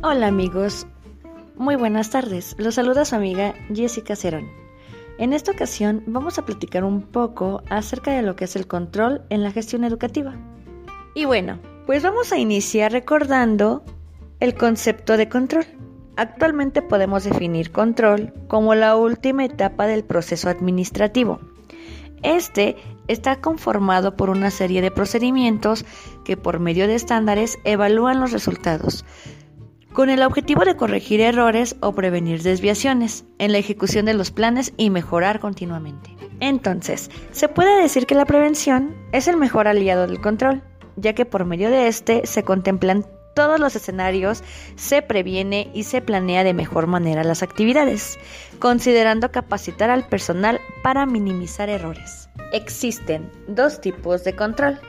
Hola 0.00 0.28
amigos, 0.28 0.86
muy 1.56 1.74
buenas 1.74 2.10
tardes. 2.10 2.54
Los 2.56 2.76
saluda 2.76 3.04
su 3.04 3.16
amiga 3.16 3.56
Jessica 3.74 4.14
Cerón. 4.14 4.48
En 5.18 5.32
esta 5.32 5.50
ocasión 5.50 6.04
vamos 6.06 6.38
a 6.38 6.46
platicar 6.46 6.84
un 6.84 7.02
poco 7.02 7.64
acerca 7.68 8.12
de 8.12 8.22
lo 8.22 8.36
que 8.36 8.44
es 8.44 8.54
el 8.54 8.68
control 8.68 9.22
en 9.28 9.42
la 9.42 9.50
gestión 9.50 9.82
educativa. 9.82 10.36
Y 11.16 11.24
bueno, 11.24 11.58
pues 11.84 12.04
vamos 12.04 12.30
a 12.32 12.38
iniciar 12.38 12.92
recordando 12.92 13.82
el 14.38 14.54
concepto 14.54 15.16
de 15.16 15.28
control. 15.28 15.66
Actualmente 16.14 16.80
podemos 16.80 17.24
definir 17.24 17.72
control 17.72 18.32
como 18.46 18.76
la 18.76 18.94
última 18.94 19.44
etapa 19.46 19.88
del 19.88 20.04
proceso 20.04 20.48
administrativo. 20.48 21.40
Este 22.22 22.76
está 23.08 23.40
conformado 23.40 24.16
por 24.16 24.30
una 24.30 24.52
serie 24.52 24.80
de 24.80 24.92
procedimientos 24.92 25.84
que 26.24 26.36
por 26.36 26.60
medio 26.60 26.86
de 26.86 26.94
estándares 26.94 27.58
evalúan 27.64 28.20
los 28.20 28.30
resultados, 28.30 29.04
con 29.92 30.10
el 30.10 30.22
objetivo 30.22 30.64
de 30.64 30.76
corregir 30.76 31.20
errores 31.20 31.76
o 31.80 31.94
prevenir 31.94 32.42
desviaciones 32.42 33.24
en 33.38 33.52
la 33.52 33.58
ejecución 33.58 34.06
de 34.06 34.14
los 34.14 34.30
planes 34.30 34.72
y 34.76 34.90
mejorar 34.90 35.40
continuamente. 35.40 36.14
Entonces, 36.40 37.10
se 37.32 37.48
puede 37.48 37.82
decir 37.82 38.06
que 38.06 38.14
la 38.14 38.26
prevención 38.26 38.94
es 39.12 39.28
el 39.28 39.36
mejor 39.36 39.66
aliado 39.66 40.06
del 40.06 40.20
control, 40.20 40.62
ya 40.96 41.14
que 41.14 41.24
por 41.24 41.44
medio 41.44 41.70
de 41.70 41.88
este 41.88 42.26
se 42.26 42.42
contemplan 42.42 43.04
todos 43.34 43.60
los 43.60 43.76
escenarios, 43.76 44.42
se 44.74 45.00
previene 45.00 45.70
y 45.72 45.84
se 45.84 46.00
planea 46.00 46.42
de 46.42 46.54
mejor 46.54 46.88
manera 46.88 47.22
las 47.22 47.44
actividades, 47.44 48.18
considerando 48.58 49.30
capacitar 49.30 49.90
al 49.90 50.08
personal 50.08 50.60
para 50.82 51.06
minimizar 51.06 51.68
errores. 51.68 52.28
Existen 52.52 53.30
dos 53.46 53.80
tipos 53.80 54.24
de 54.24 54.34
control, 54.34 54.80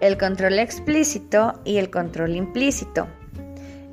el 0.00 0.18
control 0.18 0.58
explícito 0.58 1.52
y 1.64 1.76
el 1.76 1.90
control 1.90 2.34
implícito. 2.34 3.06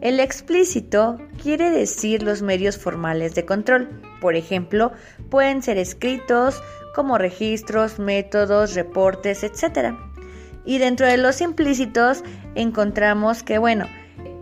El 0.01 0.19
explícito 0.19 1.19
quiere 1.43 1.69
decir 1.69 2.23
los 2.23 2.41
medios 2.41 2.75
formales 2.75 3.35
de 3.35 3.45
control. 3.45 3.87
Por 4.19 4.35
ejemplo, 4.35 4.91
pueden 5.29 5.61
ser 5.61 5.77
escritos 5.77 6.63
como 6.95 7.19
registros, 7.19 7.99
métodos, 7.99 8.73
reportes, 8.73 9.43
etc. 9.43 9.93
Y 10.65 10.79
dentro 10.79 11.05
de 11.05 11.17
los 11.17 11.39
implícitos 11.39 12.23
encontramos 12.55 13.43
que, 13.43 13.59
bueno, 13.59 13.85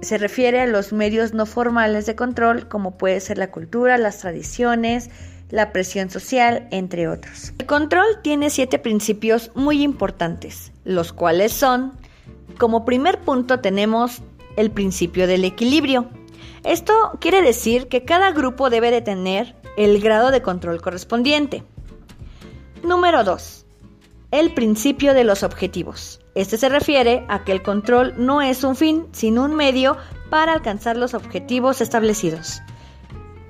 se 0.02 0.18
refiere 0.18 0.62
a 0.62 0.66
los 0.66 0.94
medios 0.94 1.34
no 1.34 1.46
formales 1.46 2.06
de 2.06 2.16
control, 2.16 2.70
como 2.70 2.98
puede 2.98 3.20
ser 3.20 3.38
la 3.38 3.52
cultura, 3.52 3.98
las 3.98 4.20
tradiciones, 4.20 5.10
la 5.50 5.74
presión 5.74 6.10
social, 6.10 6.70
entre 6.72 7.10
otros. 7.10 7.52
El 7.60 7.66
control 7.66 8.06
tiene 8.24 8.50
siete 8.50 8.80
principios 8.80 9.52
muy 9.56 9.84
importantes, 9.84 10.72
los 10.86 11.12
cuales 11.12 11.52
son, 11.52 11.98
como 12.58 12.86
primer 12.86 13.20
punto 13.20 13.60
tenemos 13.60 14.22
el 14.60 14.72
principio 14.72 15.26
del 15.26 15.46
equilibrio. 15.46 16.10
Esto 16.66 16.94
quiere 17.22 17.42
decir 17.42 17.88
que 17.88 18.04
cada 18.04 18.34
grupo 18.34 18.70
debe 18.70 18.92
de 18.92 19.02
tener 19.02 19.56
el 19.78 20.02
grado 20.02 20.32
de 20.32 20.42
control 20.42 20.82
correspondiente. 20.82 21.64
Número 22.84 23.24
2. 23.24 23.66
El 24.32 24.54
principio 24.54 25.14
de 25.14 25.24
los 25.24 25.44
objetivos. 25.44 26.20
Este 26.36 26.58
se 26.58 26.68
refiere 26.68 27.26
a 27.30 27.46
que 27.46 27.54
el 27.54 27.64
control 27.64 28.14
no 28.18 28.42
es 28.42 28.66
un 28.66 28.76
fin, 28.76 29.08
sino 29.14 29.46
un 29.46 29.56
medio 29.56 29.96
para 30.30 30.52
alcanzar 30.52 30.98
los 30.98 31.14
objetivos 31.14 31.80
establecidos. 31.80 32.62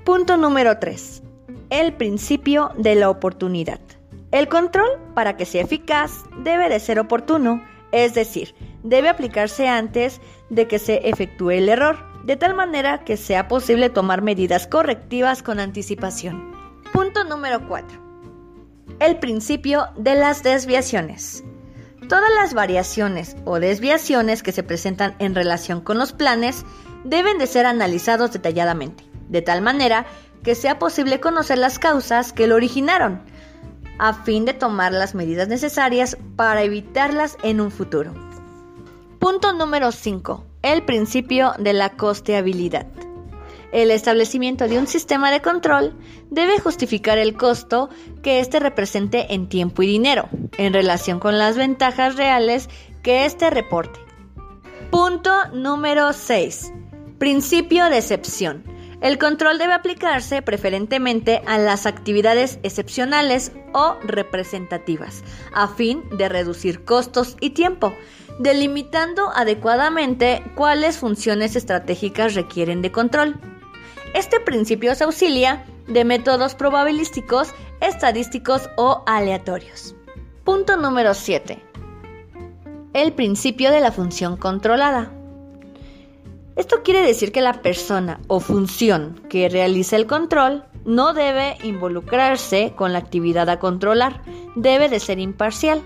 Punto 0.05 0.37
número 0.37 0.77
3. 0.77 1.23
El 1.71 1.93
principio 1.93 2.71
de 2.77 2.93
la 2.93 3.09
oportunidad. 3.09 3.79
El 4.31 4.47
control, 4.47 4.89
para 5.15 5.37
que 5.37 5.45
sea 5.45 5.63
eficaz, 5.63 6.23
debe 6.43 6.69
de 6.69 6.79
ser 6.79 6.99
oportuno, 6.99 7.63
es 7.91 8.13
decir, 8.13 8.53
debe 8.83 9.09
aplicarse 9.09 9.67
antes 9.67 10.21
de 10.49 10.67
que 10.67 10.79
se 10.79 11.09
efectúe 11.09 11.51
el 11.51 11.69
error, 11.69 11.97
de 12.23 12.35
tal 12.35 12.53
manera 12.53 13.03
que 13.03 13.17
sea 13.17 13.47
posible 13.47 13.89
tomar 13.89 14.21
medidas 14.21 14.67
correctivas 14.67 15.43
con 15.43 15.59
anticipación. 15.59 16.51
Punto 16.93 17.23
número 17.23 17.67
4. 17.67 18.09
El 18.99 19.17
principio 19.19 19.87
de 19.97 20.15
las 20.15 20.43
desviaciones. 20.43 21.43
Todas 22.07 22.31
las 22.33 22.53
variaciones 22.53 23.35
o 23.45 23.59
desviaciones 23.59 24.41
que 24.41 24.51
se 24.51 24.63
presentan 24.63 25.15
en 25.19 25.35
relación 25.35 25.81
con 25.81 25.97
los 25.97 26.11
planes 26.11 26.65
deben 27.03 27.37
de 27.37 27.47
ser 27.47 27.65
analizados 27.65 28.31
detalladamente, 28.33 29.03
de 29.29 29.41
tal 29.41 29.61
manera 29.61 30.05
que 30.43 30.55
sea 30.55 30.79
posible 30.79 31.19
conocer 31.19 31.57
las 31.57 31.79
causas 31.79 32.33
que 32.33 32.47
lo 32.47 32.55
originaron, 32.55 33.21
a 33.99 34.13
fin 34.13 34.45
de 34.45 34.53
tomar 34.53 34.91
las 34.91 35.13
medidas 35.13 35.47
necesarias 35.47 36.17
para 36.35 36.63
evitarlas 36.63 37.37
en 37.43 37.61
un 37.61 37.69
futuro. 37.69 38.28
Punto 39.19 39.51
número 39.51 39.91
5. 39.91 40.45
El 40.61 40.85
principio 40.85 41.51
de 41.59 41.73
la 41.73 41.89
costeabilidad. 41.97 42.87
El 43.73 43.91
establecimiento 43.91 44.69
de 44.69 44.79
un 44.79 44.87
sistema 44.87 45.29
de 45.29 45.41
control 45.41 45.93
debe 46.31 46.57
justificar 46.57 47.17
el 47.17 47.35
costo 47.35 47.89
que 48.23 48.39
éste 48.39 48.61
represente 48.61 49.33
en 49.33 49.49
tiempo 49.49 49.83
y 49.83 49.87
dinero, 49.87 50.29
en 50.57 50.71
relación 50.71 51.19
con 51.19 51.37
las 51.37 51.57
ventajas 51.57 52.15
reales 52.15 52.69
que 53.03 53.25
éste 53.25 53.49
reporte. 53.49 53.99
Punto 54.89 55.31
número 55.51 56.13
6. 56.13 56.71
Principio 57.17 57.89
de 57.89 57.97
excepción. 57.97 58.63
El 59.01 59.17
control 59.17 59.57
debe 59.57 59.73
aplicarse 59.73 60.41
preferentemente 60.41 61.41
a 61.45 61.57
las 61.57 61.85
actividades 61.85 62.59
excepcionales 62.63 63.51
o 63.73 63.97
representativas, 64.01 65.23
a 65.53 65.67
fin 65.67 66.03
de 66.17 66.27
reducir 66.27 66.83
costos 66.83 67.37
y 67.39 67.51
tiempo, 67.51 67.93
delimitando 68.39 69.29
adecuadamente 69.35 70.41
cuáles 70.55 70.97
funciones 70.97 71.55
estratégicas 71.55 72.33
requieren 72.33 72.81
de 72.81 72.91
control. 72.91 73.39
Este 74.15 74.39
principio 74.39 74.95
se 74.95 75.03
auxilia 75.03 75.65
de 75.87 76.05
métodos 76.05 76.55
probabilísticos, 76.55 77.53
estadísticos 77.81 78.69
o 78.77 79.03
aleatorios. 79.05 79.93
Punto 80.45 80.77
número 80.77 81.13
7. 81.13 81.61
El 82.93 83.13
principio 83.13 83.71
de 83.71 83.81
la 83.81 83.91
función 83.91 84.37
controlada. 84.37 85.11
Esto 86.55 86.81
quiere 86.83 87.01
decir 87.01 87.31
que 87.31 87.41
la 87.41 87.61
persona 87.61 88.19
o 88.27 88.39
función 88.39 89.21
que 89.29 89.47
realiza 89.49 89.95
el 89.95 90.07
control 90.07 90.65
no 90.85 91.13
debe 91.13 91.57
involucrarse 91.63 92.73
con 92.75 92.93
la 92.93 92.99
actividad 92.99 93.49
a 93.49 93.59
controlar, 93.59 94.23
debe 94.55 94.89
de 94.89 94.99
ser 94.99 95.19
imparcial. 95.19 95.81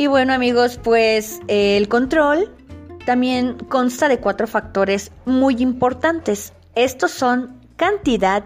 Y 0.00 0.06
bueno 0.06 0.32
amigos, 0.32 0.80
pues 0.82 1.42
el 1.46 1.86
control 1.90 2.50
también 3.04 3.58
consta 3.68 4.08
de 4.08 4.18
cuatro 4.18 4.46
factores 4.46 5.12
muy 5.26 5.56
importantes. 5.60 6.54
Estos 6.74 7.10
son 7.10 7.60
cantidad, 7.76 8.42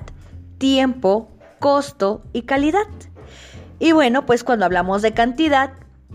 tiempo, 0.59 1.29
costo 1.61 2.23
y 2.33 2.43
calidad. 2.43 2.89
Y 3.79 3.93
bueno, 3.93 4.27
pues 4.27 4.43
cuando 4.43 4.65
hablamos 4.65 5.01
de 5.01 5.15
cantidad, 5.15 5.75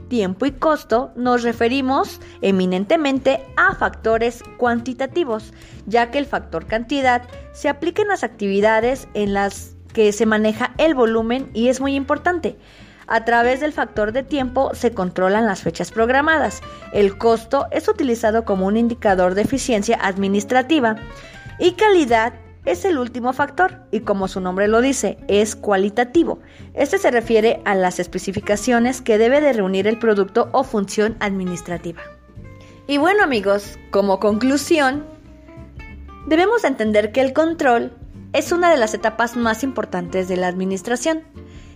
tiempo 0.10 0.46
y 0.46 0.52
costo 0.52 1.14
nos 1.16 1.44
referimos 1.44 2.20
eminentemente 2.42 3.40
a 3.56 3.76
factores 3.76 4.44
cuantitativos, 4.58 5.54
ya 5.86 6.12
que 6.12 6.18
el 6.18 6.26
factor 6.26 6.66
cantidad 6.66 7.22
se 7.54 7.70
aplica 7.70 8.02
en 8.02 8.10
las 8.10 8.26
actividades 8.26 9.08
en 9.14 9.34
las 9.34 9.78
que 9.94 10.12
se 10.12 10.26
maneja 10.26 10.74
el 10.78 10.96
volumen 10.96 11.50
y 11.54 11.70
es 11.70 11.80
muy 11.80 11.96
importante. 11.96 12.58
A 13.12 13.26
través 13.26 13.60
del 13.60 13.74
factor 13.74 14.12
de 14.12 14.22
tiempo 14.22 14.70
se 14.76 14.94
controlan 14.94 15.48
las 15.48 15.64
fechas 15.64 15.90
programadas. 15.90 16.62
El 16.94 17.18
costo 17.18 17.66
es 17.72 17.88
utilizado 17.88 18.46
como 18.46 18.68
un 18.68 18.78
indicador 18.78 19.34
de 19.34 19.42
eficiencia 19.42 19.98
administrativa 20.00 20.96
y 21.58 21.72
calidad 21.72 22.34
es 22.66 22.86
el 22.86 23.00
último 23.00 23.34
factor 23.34 23.80
y 23.92 24.02
como 24.02 24.28
su 24.28 24.42
nombre 24.42 24.68
lo 24.68 24.80
dice, 24.80 25.18
es 25.28 25.56
cualitativo. 25.56 26.38
Este 26.76 27.00
se 27.00 27.10
refiere 27.10 27.62
a 27.66 27.74
las 27.74 28.00
especificaciones 28.00 29.02
que 29.02 29.18
debe 29.18 29.42
de 29.42 29.54
reunir 29.54 29.88
el 29.88 29.98
producto 29.98 30.50
o 30.52 30.64
función 30.64 31.18
administrativa. 31.20 32.04
Y 32.86 33.00
bueno 33.00 33.24
amigos, 33.24 33.80
como 33.90 34.20
conclusión, 34.20 35.04
debemos 36.28 36.64
entender 36.64 37.12
que 37.12 37.22
el 37.22 37.34
control 37.34 37.92
es 38.34 38.52
una 38.52 38.70
de 38.70 38.78
las 38.78 38.94
etapas 38.94 39.36
más 39.36 39.64
importantes 39.64 40.28
de 40.28 40.38
la 40.38 40.48
administración 40.48 41.24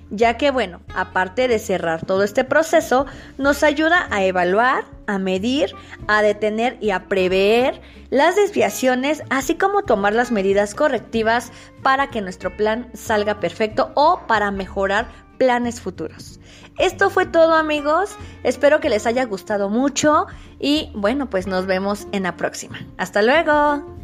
ya 0.10 0.38
que 0.38 0.52
bueno, 0.52 0.82
aparte 0.96 1.48
de 1.48 1.60
cerrar 1.60 2.06
todo 2.06 2.24
este 2.24 2.44
proceso, 2.44 3.06
nos 3.38 3.64
ayuda 3.64 4.08
a 4.12 4.24
evaluar, 4.24 4.86
a 5.08 5.18
medir, 5.18 5.74
a 6.08 6.22
detener 6.22 6.78
y 6.82 6.92
a 6.92 7.08
prever 7.08 7.82
las 8.10 8.36
desviaciones, 8.36 9.24
así 9.30 9.56
como 9.56 9.84
tomar 9.84 10.14
las 10.14 10.32
medidas 10.32 10.76
correctivas 10.76 11.52
para 11.82 12.10
que 12.10 12.22
nuestro 12.22 12.56
plan 12.56 12.90
salga 12.94 13.40
perfecto 13.40 13.92
o 13.96 14.22
para 14.28 14.52
mejorar 14.52 15.08
planes 15.38 15.82
futuros. 15.82 16.40
Esto 16.80 17.10
fue 17.10 17.26
todo 17.26 17.54
amigos, 17.56 18.16
espero 18.44 18.80
que 18.80 18.90
les 18.90 19.06
haya 19.06 19.26
gustado 19.26 19.70
mucho 19.70 20.28
y 20.60 20.92
bueno, 20.96 21.30
pues 21.30 21.48
nos 21.48 21.66
vemos 21.66 22.08
en 22.12 22.24
la 22.24 22.36
próxima. 22.36 22.80
Hasta 22.98 23.22
luego. 23.22 24.03